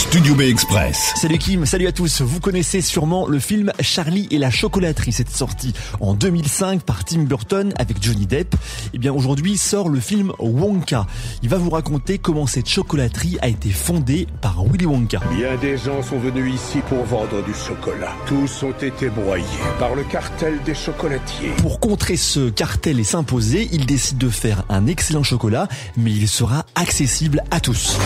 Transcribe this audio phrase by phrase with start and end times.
[0.00, 1.12] Studio B Express.
[1.16, 2.22] Salut Kim, salut à tous.
[2.22, 5.12] Vous connaissez sûrement le film Charlie et la chocolaterie.
[5.12, 8.54] C'est sorti en 2005 par Tim Burton avec Johnny Depp.
[8.54, 8.58] Et
[8.94, 11.06] eh bien aujourd'hui sort le film Wonka.
[11.42, 15.20] Il va vous raconter comment cette chocolaterie a été fondée par Willy Wonka.
[15.36, 18.14] Bien des gens sont venus ici pour vendre du chocolat.
[18.26, 19.44] Tous ont été broyés
[19.78, 21.50] par le cartel des chocolatiers.
[21.58, 26.26] Pour contrer ce cartel et s'imposer, il décide de faire un excellent chocolat, mais il
[26.26, 27.98] sera accessible à tous.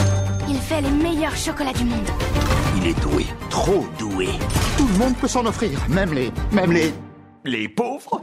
[0.49, 2.07] Il fait les meilleurs chocolats du monde.
[2.77, 4.29] Il est doué, trop doué.
[4.77, 6.31] Tout le monde peut s'en offrir, même les...
[6.53, 6.93] même les...
[7.47, 8.21] Les pauvres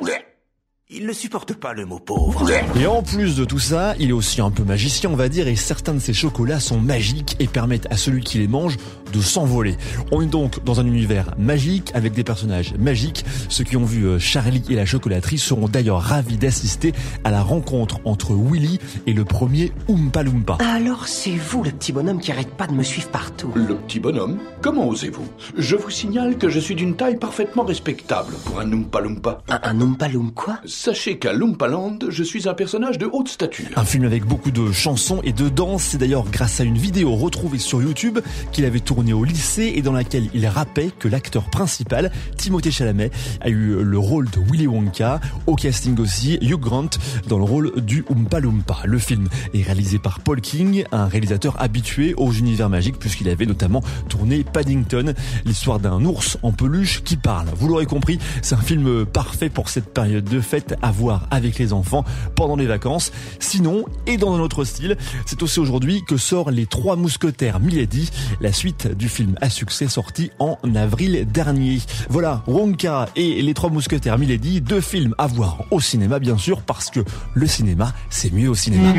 [0.93, 2.45] il ne supporte pas le mot pauvre.
[2.75, 5.47] Et en plus de tout ça, il est aussi un peu magicien, on va dire,
[5.47, 8.75] et certains de ces chocolats sont magiques et permettent à celui qui les mange
[9.11, 9.77] de s'envoler.
[10.11, 13.25] On est donc dans un univers magique avec des personnages magiques.
[13.49, 16.93] Ceux qui ont vu euh, Charlie et la chocolaterie seront d'ailleurs ravis d'assister
[17.23, 20.57] à la rencontre entre Willy et le premier Oompa Loompa.
[20.59, 23.51] Alors c'est vous le petit bonhomme qui arrête pas de me suivre partout.
[23.55, 25.25] Le petit bonhomme Comment osez-vous?
[25.57, 29.41] Je vous signale que je suis d'une taille parfaitement respectable pour un Oompa Loompa.
[29.49, 30.59] Un, un Oompa Loom quoi?
[30.65, 33.65] Sachez qu'à Loompaland, je suis un personnage de haute stature.
[33.75, 35.83] Un film avec beaucoup de chansons et de danse.
[35.83, 38.19] C'est d'ailleurs grâce à une vidéo retrouvée sur YouTube
[38.51, 43.09] qu'il avait tournée au lycée et dans laquelle il rappait que l'acteur principal, Timothée Chalamet,
[43.41, 45.19] a eu le rôle de Willy Wonka.
[45.47, 46.89] Au casting aussi, Hugh Grant
[47.27, 48.77] dans le rôle du Oompa Loompa.
[48.85, 53.47] Le film est réalisé par Paul King, un réalisateur habitué aux univers magiques puisqu'il avait
[53.47, 57.47] notamment tourné Paddington, l'histoire d'un ours en peluche qui parle.
[57.57, 61.57] Vous l'aurez compris, c'est un film parfait pour cette période de fête à voir avec
[61.57, 63.11] les enfants pendant les vacances.
[63.39, 68.11] Sinon, et dans un autre style, c'est aussi aujourd'hui que sort Les Trois Mousquetaires Milady,
[68.41, 71.79] la suite du film à succès sorti en avril dernier.
[72.09, 76.61] Voilà, Wonka et Les Trois Mousquetaires Milady, deux films à voir au cinéma bien sûr,
[76.61, 77.01] parce que
[77.33, 78.93] le cinéma, c'est mieux au cinéma.